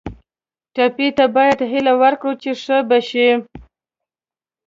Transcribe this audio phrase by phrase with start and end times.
[0.75, 3.29] ټپي ته باید هیله ورکړو چې ښه به شي.